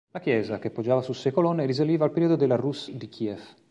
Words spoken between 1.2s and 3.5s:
colonne, risaliva al periodo della Rus' di Kiev.